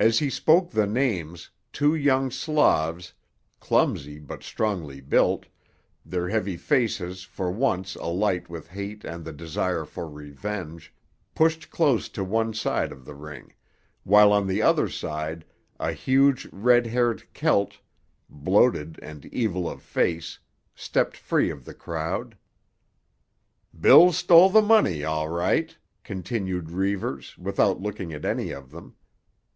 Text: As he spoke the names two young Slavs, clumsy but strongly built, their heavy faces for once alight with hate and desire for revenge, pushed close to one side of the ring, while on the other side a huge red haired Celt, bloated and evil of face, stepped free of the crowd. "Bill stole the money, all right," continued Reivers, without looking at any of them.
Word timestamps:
As 0.00 0.18
he 0.18 0.30
spoke 0.30 0.68
the 0.72 0.86
names 0.88 1.48
two 1.72 1.94
young 1.94 2.28
Slavs, 2.32 3.12
clumsy 3.60 4.18
but 4.18 4.42
strongly 4.42 5.00
built, 5.00 5.46
their 6.04 6.28
heavy 6.28 6.56
faces 6.56 7.22
for 7.22 7.52
once 7.52 7.94
alight 7.94 8.50
with 8.50 8.66
hate 8.66 9.04
and 9.04 9.36
desire 9.36 9.84
for 9.84 10.08
revenge, 10.10 10.92
pushed 11.36 11.70
close 11.70 12.08
to 12.08 12.24
one 12.24 12.52
side 12.52 12.90
of 12.90 13.04
the 13.04 13.14
ring, 13.14 13.52
while 14.02 14.32
on 14.32 14.48
the 14.48 14.60
other 14.60 14.88
side 14.88 15.44
a 15.78 15.92
huge 15.92 16.48
red 16.50 16.88
haired 16.88 17.22
Celt, 17.32 17.78
bloated 18.28 18.98
and 19.00 19.26
evil 19.26 19.70
of 19.70 19.82
face, 19.82 20.36
stepped 20.74 21.16
free 21.16 21.48
of 21.48 21.64
the 21.64 21.74
crowd. 21.74 22.36
"Bill 23.78 24.10
stole 24.10 24.50
the 24.50 24.62
money, 24.62 25.04
all 25.04 25.28
right," 25.28 25.78
continued 26.02 26.72
Reivers, 26.72 27.38
without 27.38 27.80
looking 27.80 28.12
at 28.12 28.24
any 28.24 28.50
of 28.50 28.72
them. 28.72 28.96